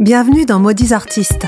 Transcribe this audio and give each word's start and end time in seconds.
Bienvenue 0.00 0.46
dans 0.46 0.58
Maudits 0.58 0.94
Artistes. 0.94 1.46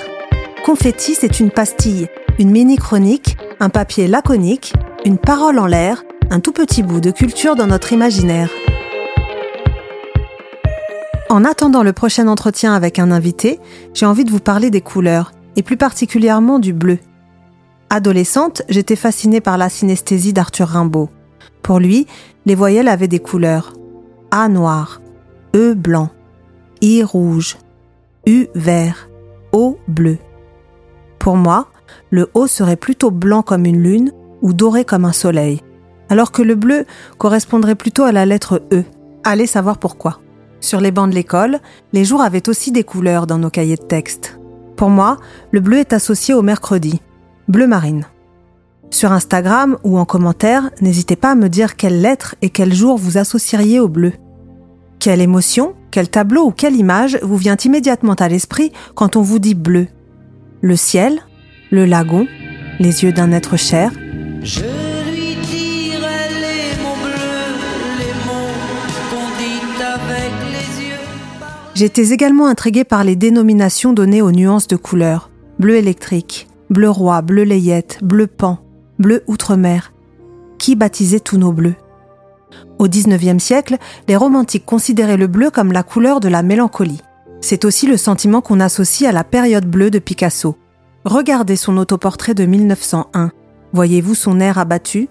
Confetti, 0.62 1.14
c'est 1.14 1.40
une 1.40 1.50
pastille, 1.50 2.08
une 2.38 2.50
mini-chronique, 2.50 3.38
un 3.60 3.70
papier 3.70 4.08
laconique, 4.08 4.74
une 5.06 5.16
parole 5.16 5.58
en 5.58 5.64
l'air, 5.64 6.04
un 6.28 6.38
tout 6.38 6.52
petit 6.52 6.82
bout 6.82 7.00
de 7.00 7.10
culture 7.10 7.56
dans 7.56 7.66
notre 7.66 7.94
imaginaire. 7.94 8.50
En 11.30 11.46
attendant 11.46 11.82
le 11.82 11.94
prochain 11.94 12.28
entretien 12.28 12.74
avec 12.74 12.98
un 12.98 13.10
invité, 13.10 13.58
j'ai 13.94 14.04
envie 14.04 14.26
de 14.26 14.30
vous 14.30 14.38
parler 14.38 14.68
des 14.68 14.82
couleurs, 14.82 15.32
et 15.56 15.62
plus 15.62 15.78
particulièrement 15.78 16.58
du 16.58 16.74
bleu. 16.74 16.98
Adolescente, 17.88 18.60
j'étais 18.68 18.96
fascinée 18.96 19.40
par 19.40 19.56
la 19.56 19.70
synesthésie 19.70 20.34
d'Arthur 20.34 20.68
Rimbaud. 20.68 21.08
Pour 21.62 21.78
lui, 21.78 22.06
les 22.44 22.54
voyelles 22.54 22.88
avaient 22.88 23.08
des 23.08 23.18
couleurs. 23.18 23.72
A 24.30 24.50
noir, 24.50 25.00
E 25.56 25.72
blanc, 25.72 26.10
I 26.82 27.02
rouge, 27.02 27.56
U 28.26 28.46
vert, 28.54 29.08
O 29.52 29.78
bleu. 29.88 30.18
Pour 31.18 31.36
moi, 31.36 31.68
le 32.10 32.30
O 32.34 32.46
serait 32.46 32.76
plutôt 32.76 33.10
blanc 33.10 33.42
comme 33.42 33.66
une 33.66 33.82
lune 33.82 34.12
ou 34.42 34.52
doré 34.52 34.84
comme 34.84 35.04
un 35.04 35.12
soleil, 35.12 35.60
alors 36.08 36.32
que 36.32 36.42
le 36.42 36.54
bleu 36.54 36.84
correspondrait 37.18 37.74
plutôt 37.74 38.04
à 38.04 38.12
la 38.12 38.26
lettre 38.26 38.62
E. 38.72 38.84
Allez 39.24 39.46
savoir 39.46 39.78
pourquoi. 39.78 40.20
Sur 40.60 40.80
les 40.80 40.92
bancs 40.92 41.10
de 41.10 41.14
l'école, 41.14 41.58
les 41.92 42.04
jours 42.04 42.22
avaient 42.22 42.48
aussi 42.48 42.70
des 42.70 42.84
couleurs 42.84 43.26
dans 43.26 43.38
nos 43.38 43.50
cahiers 43.50 43.76
de 43.76 43.82
texte. 43.82 44.38
Pour 44.76 44.90
moi, 44.90 45.16
le 45.50 45.60
bleu 45.60 45.78
est 45.78 45.92
associé 45.92 46.34
au 46.34 46.42
mercredi, 46.42 47.00
bleu 47.48 47.66
marine. 47.66 48.06
Sur 48.90 49.10
Instagram 49.10 49.78
ou 49.84 49.98
en 49.98 50.04
commentaire, 50.04 50.70
n'hésitez 50.80 51.16
pas 51.16 51.30
à 51.30 51.34
me 51.34 51.48
dire 51.48 51.76
quelle 51.76 52.00
lettre 52.00 52.36
et 52.42 52.50
quel 52.50 52.72
jour 52.74 52.98
vous 52.98 53.18
associeriez 53.18 53.80
au 53.80 53.88
bleu. 53.88 54.12
Quelle 54.98 55.20
émotion, 55.20 55.74
quel 55.92 56.08
tableau 56.08 56.46
ou 56.46 56.50
quelle 56.50 56.74
image 56.74 57.18
vous 57.22 57.36
vient 57.36 57.56
immédiatement 57.56 58.14
à 58.14 58.26
l'esprit 58.26 58.72
quand 58.96 59.14
on 59.14 59.22
vous 59.22 59.38
dit 59.38 59.54
bleu 59.54 59.86
Le 60.62 60.74
ciel 60.74 61.20
Le 61.70 61.84
lagon 61.84 62.26
Les 62.80 63.04
yeux 63.04 63.12
d'un 63.12 63.30
être 63.30 63.56
cher 63.56 63.92
Je 64.42 64.60
lui 64.60 65.36
dirai 65.36 66.30
les 66.40 66.82
mots 66.82 66.96
bleus, 67.04 67.52
les 67.98 68.14
mots 68.26 68.54
qu'on 69.10 69.28
dit 69.38 69.82
avec 69.82 70.32
les 70.50 70.86
yeux. 70.86 70.96
J'étais 71.74 72.08
également 72.08 72.46
intriguée 72.46 72.84
par 72.84 73.04
les 73.04 73.14
dénominations 73.14 73.92
données 73.92 74.22
aux 74.22 74.32
nuances 74.32 74.68
de 74.68 74.76
couleurs. 74.76 75.30
Bleu 75.58 75.76
électrique, 75.76 76.48
bleu 76.70 76.88
roi, 76.88 77.20
bleu 77.20 77.44
layette, 77.44 77.98
bleu 78.02 78.26
pan, 78.26 78.58
bleu 78.98 79.22
outre-mer. 79.26 79.92
Qui 80.58 80.74
baptisait 80.74 81.20
tous 81.20 81.36
nos 81.36 81.52
bleus? 81.52 81.74
Au 82.78 82.88
XIXe 82.88 83.42
siècle, 83.42 83.78
les 84.08 84.16
romantiques 84.16 84.66
considéraient 84.66 85.16
le 85.16 85.26
bleu 85.26 85.50
comme 85.50 85.72
la 85.72 85.82
couleur 85.82 86.20
de 86.20 86.28
la 86.28 86.42
mélancolie. 86.42 87.00
C'est 87.40 87.64
aussi 87.64 87.86
le 87.86 87.96
sentiment 87.96 88.40
qu'on 88.40 88.60
associe 88.60 89.08
à 89.08 89.12
la 89.12 89.24
période 89.24 89.66
bleue 89.66 89.90
de 89.90 89.98
Picasso. 89.98 90.56
Regardez 91.04 91.56
son 91.56 91.76
autoportrait 91.76 92.34
de 92.34 92.44
1901. 92.44 93.32
Voyez-vous 93.72 94.14
son 94.14 94.40
air 94.40 94.58
abattu? 94.58 95.08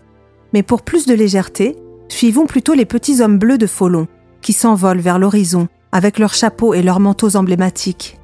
Mais 0.54 0.64
pour 0.64 0.82
plus 0.82 1.06
de 1.06 1.14
légèreté, 1.14 1.76
suivons 2.08 2.46
plutôt 2.46 2.74
les 2.74 2.86
petits 2.86 3.22
hommes 3.22 3.38
bleus 3.38 3.58
de 3.58 3.68
Folon, 3.68 4.08
qui 4.42 4.54
s'envolent 4.54 5.00
vers 5.00 5.20
l'horizon, 5.20 5.68
avec 5.92 6.20
leurs 6.20 6.34
chapeaux 6.34 6.74
et 6.74 6.82
leurs 6.82 7.00
manteaux 7.00 7.36
emblématiques. 7.36 8.20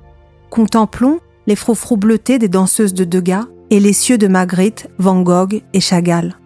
Contemplons 0.49 1.19
les 1.47 1.55
froufrous 1.55 1.97
bleutés 1.97 2.39
des 2.39 2.49
danseuses 2.49 2.93
de 2.93 3.03
Degas 3.03 3.45
et 3.69 3.79
les 3.79 3.93
cieux 3.93 4.17
de 4.17 4.27
Magritte, 4.27 4.87
Van 4.97 5.21
Gogh 5.21 5.61
et 5.73 5.79
Chagall. 5.81 6.37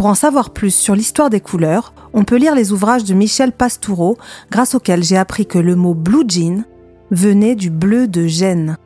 Pour 0.00 0.08
en 0.08 0.14
savoir 0.14 0.48
plus 0.48 0.74
sur 0.74 0.94
l'histoire 0.94 1.28
des 1.28 1.42
couleurs, 1.42 1.92
on 2.14 2.24
peut 2.24 2.38
lire 2.38 2.54
les 2.54 2.72
ouvrages 2.72 3.04
de 3.04 3.12
Michel 3.12 3.52
Pastoureau, 3.52 4.16
grâce 4.50 4.74
auxquels 4.74 5.04
j'ai 5.04 5.18
appris 5.18 5.44
que 5.44 5.58
le 5.58 5.76
mot 5.76 5.92
blue 5.92 6.24
jean 6.26 6.64
venait 7.10 7.54
du 7.54 7.68
bleu 7.68 8.08
de 8.08 8.26
Gênes 8.26 8.78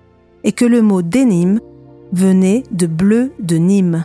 et 0.42 0.50
que 0.50 0.64
le 0.64 0.82
mot 0.82 1.02
denim 1.02 1.60
venait 2.12 2.64
de 2.72 2.88
bleu 2.88 3.30
de 3.38 3.54
Nîmes, 3.54 4.02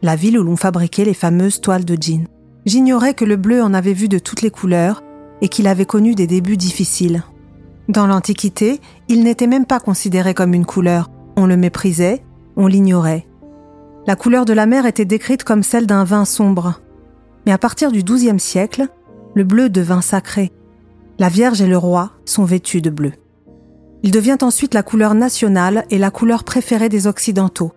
la 0.00 0.14
ville 0.14 0.38
où 0.38 0.44
l'on 0.44 0.54
fabriquait 0.54 1.04
les 1.04 1.12
fameuses 1.12 1.60
toiles 1.60 1.84
de 1.84 2.00
jean. 2.00 2.28
J'ignorais 2.66 3.14
que 3.14 3.24
le 3.24 3.34
bleu 3.34 3.60
en 3.60 3.74
avait 3.74 3.92
vu 3.92 4.06
de 4.06 4.20
toutes 4.20 4.42
les 4.42 4.52
couleurs 4.52 5.02
et 5.40 5.48
qu'il 5.48 5.66
avait 5.66 5.86
connu 5.86 6.14
des 6.14 6.28
débuts 6.28 6.56
difficiles. 6.56 7.24
Dans 7.88 8.06
l'Antiquité, 8.06 8.80
il 9.08 9.24
n'était 9.24 9.48
même 9.48 9.66
pas 9.66 9.80
considéré 9.80 10.34
comme 10.34 10.54
une 10.54 10.66
couleur. 10.66 11.10
On 11.36 11.46
le 11.46 11.56
méprisait, 11.56 12.22
on 12.54 12.68
l'ignorait. 12.68 13.26
La 14.06 14.16
couleur 14.16 14.44
de 14.44 14.52
la 14.52 14.66
mer 14.66 14.84
était 14.84 15.06
décrite 15.06 15.44
comme 15.44 15.62
celle 15.62 15.86
d'un 15.86 16.04
vin 16.04 16.24
sombre. 16.24 16.80
Mais 17.46 17.52
à 17.52 17.58
partir 17.58 17.90
du 17.90 18.02
XIIe 18.02 18.38
siècle, 18.38 18.88
le 19.34 19.44
bleu 19.44 19.70
devint 19.70 20.02
sacré. 20.02 20.52
La 21.18 21.28
Vierge 21.28 21.62
et 21.62 21.66
le 21.66 21.78
roi 21.78 22.10
sont 22.24 22.44
vêtus 22.44 22.82
de 22.82 22.90
bleu. 22.90 23.12
Il 24.02 24.10
devient 24.10 24.36
ensuite 24.42 24.74
la 24.74 24.82
couleur 24.82 25.14
nationale 25.14 25.86
et 25.90 25.96
la 25.96 26.10
couleur 26.10 26.44
préférée 26.44 26.90
des 26.90 27.06
Occidentaux. 27.06 27.72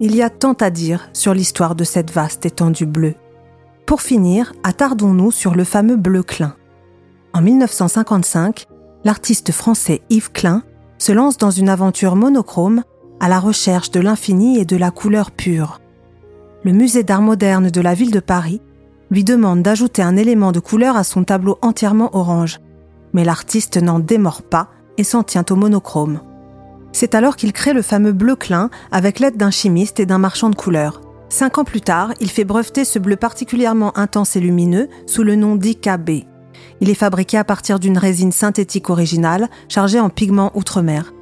Il 0.00 0.14
y 0.14 0.22
a 0.22 0.28
tant 0.28 0.52
à 0.54 0.68
dire 0.68 1.08
sur 1.14 1.32
l'histoire 1.32 1.74
de 1.74 1.84
cette 1.84 2.10
vaste 2.10 2.44
étendue 2.44 2.86
bleue. 2.86 3.14
Pour 3.86 4.02
finir, 4.02 4.52
attardons-nous 4.64 5.30
sur 5.30 5.54
le 5.54 5.64
fameux 5.64 5.96
bleu 5.96 6.22
Klein. 6.22 6.54
En 7.32 7.40
1955, 7.40 8.66
l'artiste 9.04 9.52
français 9.52 10.02
Yves 10.10 10.32
Klein 10.32 10.62
se 10.98 11.12
lance 11.12 11.38
dans 11.38 11.50
une 11.50 11.70
aventure 11.70 12.16
monochrome 12.16 12.82
à 13.22 13.28
la 13.28 13.38
recherche 13.38 13.92
de 13.92 14.00
l'infini 14.00 14.58
et 14.58 14.64
de 14.64 14.76
la 14.76 14.90
couleur 14.90 15.30
pure. 15.30 15.80
Le 16.64 16.72
musée 16.72 17.04
d'art 17.04 17.22
moderne 17.22 17.70
de 17.70 17.80
la 17.80 17.94
ville 17.94 18.10
de 18.10 18.18
Paris 18.18 18.60
lui 19.12 19.22
demande 19.22 19.62
d'ajouter 19.62 20.02
un 20.02 20.16
élément 20.16 20.50
de 20.50 20.58
couleur 20.58 20.96
à 20.96 21.04
son 21.04 21.22
tableau 21.22 21.56
entièrement 21.62 22.14
orange, 22.16 22.58
mais 23.12 23.24
l'artiste 23.24 23.80
n'en 23.80 24.00
démord 24.00 24.42
pas 24.42 24.70
et 24.98 25.04
s'en 25.04 25.22
tient 25.22 25.44
au 25.50 25.54
monochrome. 25.54 26.20
C'est 26.90 27.14
alors 27.14 27.36
qu'il 27.36 27.52
crée 27.52 27.72
le 27.72 27.82
fameux 27.82 28.12
bleu 28.12 28.34
Klein 28.34 28.70
avec 28.90 29.20
l'aide 29.20 29.36
d'un 29.36 29.52
chimiste 29.52 30.00
et 30.00 30.06
d'un 30.06 30.18
marchand 30.18 30.50
de 30.50 30.56
couleurs. 30.56 31.00
Cinq 31.28 31.58
ans 31.58 31.64
plus 31.64 31.80
tard, 31.80 32.12
il 32.20 32.28
fait 32.28 32.44
breveter 32.44 32.84
ce 32.84 32.98
bleu 32.98 33.14
particulièrement 33.14 33.96
intense 33.96 34.34
et 34.34 34.40
lumineux 34.40 34.88
sous 35.06 35.22
le 35.22 35.36
nom 35.36 35.54
d'IKB. 35.54 36.24
Il 36.80 36.90
est 36.90 36.94
fabriqué 36.94 37.38
à 37.38 37.44
partir 37.44 37.78
d'une 37.78 37.98
résine 37.98 38.32
synthétique 38.32 38.90
originale 38.90 39.48
chargée 39.68 40.00
en 40.00 40.10
pigments 40.10 40.50
outre-mer. 40.56 41.12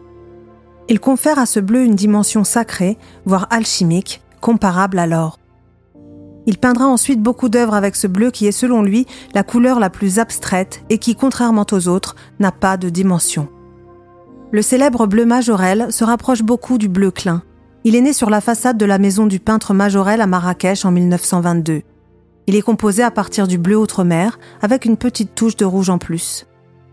Il 0.90 0.98
confère 0.98 1.38
à 1.38 1.46
ce 1.46 1.60
bleu 1.60 1.84
une 1.84 1.94
dimension 1.94 2.42
sacrée, 2.42 2.98
voire 3.24 3.46
alchimique, 3.50 4.22
comparable 4.40 4.98
à 4.98 5.06
l'or. 5.06 5.38
Il 6.46 6.58
peindra 6.58 6.88
ensuite 6.88 7.22
beaucoup 7.22 7.48
d'œuvres 7.48 7.74
avec 7.74 7.94
ce 7.94 8.08
bleu 8.08 8.32
qui 8.32 8.48
est 8.48 8.52
selon 8.52 8.82
lui 8.82 9.06
la 9.32 9.44
couleur 9.44 9.78
la 9.78 9.88
plus 9.88 10.18
abstraite 10.18 10.82
et 10.90 10.98
qui, 10.98 11.14
contrairement 11.14 11.64
aux 11.70 11.86
autres, 11.86 12.16
n'a 12.40 12.50
pas 12.50 12.76
de 12.76 12.88
dimension. 12.88 13.46
Le 14.50 14.62
célèbre 14.62 15.06
bleu 15.06 15.24
Majorel 15.24 15.92
se 15.92 16.02
rapproche 16.02 16.42
beaucoup 16.42 16.76
du 16.76 16.88
bleu 16.88 17.12
Klein. 17.12 17.44
Il 17.84 17.94
est 17.94 18.00
né 18.00 18.12
sur 18.12 18.28
la 18.28 18.40
façade 18.40 18.76
de 18.76 18.84
la 18.84 18.98
maison 18.98 19.28
du 19.28 19.38
peintre 19.38 19.74
Majorel 19.74 20.20
à 20.20 20.26
Marrakech 20.26 20.84
en 20.84 20.90
1922. 20.90 21.82
Il 22.48 22.56
est 22.56 22.62
composé 22.62 23.04
à 23.04 23.12
partir 23.12 23.46
du 23.46 23.58
bleu 23.58 23.76
outre-mer 23.76 24.40
avec 24.60 24.86
une 24.86 24.96
petite 24.96 25.36
touche 25.36 25.54
de 25.54 25.64
rouge 25.64 25.88
en 25.88 25.98
plus. 25.98 26.46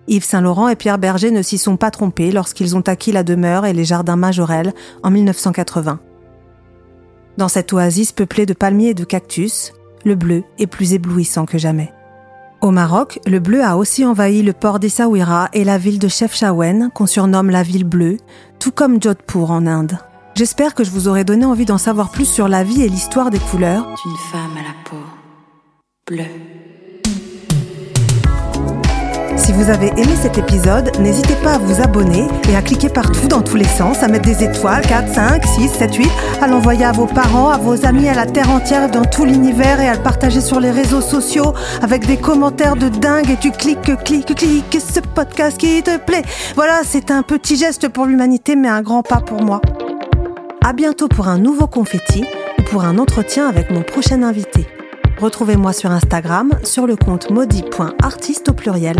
Yves 0.07 0.23
Saint-Laurent 0.23 0.69
et 0.69 0.75
Pierre 0.75 0.97
Berger 0.97 1.31
ne 1.31 1.41
s'y 1.41 1.57
sont 1.57 1.77
pas 1.77 1.91
trompés 1.91 2.31
lorsqu'ils 2.31 2.75
ont 2.75 2.81
acquis 2.81 3.11
la 3.11 3.23
demeure 3.23 3.65
et 3.65 3.73
les 3.73 3.85
jardins 3.85 4.15
Majorel 4.15 4.73
en 5.03 5.11
1980. 5.11 5.99
Dans 7.37 7.47
cette 7.49 7.71
oasis 7.73 8.13
peuplée 8.13 8.45
de 8.45 8.53
palmiers 8.53 8.89
et 8.89 8.93
de 8.93 9.03
cactus, 9.03 9.73
le 10.05 10.15
bleu 10.15 10.43
est 10.57 10.67
plus 10.67 10.93
éblouissant 10.93 11.45
que 11.45 11.57
jamais. 11.57 11.93
Au 12.61 12.71
Maroc, 12.71 13.19
le 13.27 13.39
bleu 13.39 13.63
a 13.63 13.77
aussi 13.77 14.03
envahi 14.03 14.41
le 14.41 14.53
port 14.53 14.79
d'Essaouira 14.79 15.49
et 15.53 15.63
la 15.63 15.77
ville 15.77 15.99
de 15.99 16.07
Chefchaouen, 16.07 16.89
qu'on 16.89 17.05
surnomme 17.05 17.51
la 17.51 17.61
ville 17.61 17.83
bleue, 17.83 18.17
tout 18.59 18.71
comme 18.71 19.01
Jodhpur 19.01 19.51
en 19.51 19.67
Inde. 19.67 19.99
J'espère 20.33 20.73
que 20.73 20.83
je 20.83 20.89
vous 20.89 21.07
aurai 21.07 21.23
donné 21.23 21.45
envie 21.45 21.65
d'en 21.65 21.77
savoir 21.77 22.09
plus 22.09 22.25
sur 22.25 22.47
la 22.47 22.63
vie 22.63 22.81
et 22.81 22.89
l'histoire 22.89 23.29
des 23.29 23.39
couleurs. 23.39 23.87
Femme 24.31 24.57
à 24.57 24.61
la 24.61 24.89
peau 24.89 24.97
bleue. 26.07 26.56
Si 29.37 29.53
vous 29.53 29.69
avez 29.69 29.87
aimé 29.87 30.15
cet 30.21 30.37
épisode, 30.37 30.91
n'hésitez 30.99 31.35
pas 31.35 31.53
à 31.53 31.57
vous 31.57 31.81
abonner 31.81 32.27
et 32.49 32.55
à 32.55 32.61
cliquer 32.61 32.89
partout 32.89 33.27
dans 33.27 33.41
tous 33.41 33.55
les 33.55 33.63
sens, 33.63 34.01
à 34.03 34.07
mettre 34.07 34.25
des 34.25 34.43
étoiles, 34.43 34.81
4, 34.81 35.13
5, 35.13 35.45
6, 35.45 35.69
7, 35.69 35.95
8, 35.95 36.09
à 36.41 36.47
l'envoyer 36.47 36.85
à 36.85 36.91
vos 36.91 37.05
parents, 37.05 37.49
à 37.49 37.57
vos 37.57 37.85
amis, 37.85 38.09
à 38.09 38.13
la 38.13 38.25
terre 38.25 38.49
entière, 38.49 38.89
dans 38.89 39.05
tout 39.05 39.25
l'univers 39.25 39.79
et 39.79 39.87
à 39.87 39.93
le 39.93 40.01
partager 40.01 40.41
sur 40.41 40.59
les 40.59 40.71
réseaux 40.71 41.01
sociaux 41.01 41.53
avec 41.81 42.05
des 42.05 42.17
commentaires 42.17 42.75
de 42.75 42.89
dingue 42.89 43.29
et 43.29 43.37
tu 43.37 43.51
cliques, 43.51 43.95
cliques, 44.03 44.35
cliques 44.35 44.79
ce 44.81 44.99
podcast 44.99 45.57
qui 45.57 45.81
te 45.83 45.97
plaît. 45.97 46.23
Voilà, 46.55 46.81
c'est 46.83 47.11
un 47.11 47.21
petit 47.21 47.55
geste 47.55 47.87
pour 47.89 48.05
l'humanité 48.05 48.55
mais 48.55 48.69
un 48.69 48.81
grand 48.81 49.03
pas 49.03 49.21
pour 49.21 49.43
moi. 49.43 49.61
À 50.65 50.73
bientôt 50.73 51.07
pour 51.07 51.27
un 51.27 51.37
nouveau 51.37 51.67
confetti 51.67 52.25
ou 52.59 52.63
pour 52.63 52.83
un 52.83 52.97
entretien 52.97 53.47
avec 53.47 53.69
mon 53.69 53.83
prochain 53.83 54.23
invité. 54.23 54.67
Retrouvez-moi 55.19 55.73
sur 55.73 55.91
Instagram 55.91 56.51
sur 56.63 56.85
le 56.85 56.95
compte 56.95 57.29
maudit.artiste 57.29 58.49
au 58.49 58.53
pluriel. 58.53 58.97